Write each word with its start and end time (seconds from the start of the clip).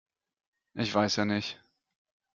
Ich 0.73 0.95
weiß 0.95 1.17
ja 1.17 1.25
nicht. 1.25 1.61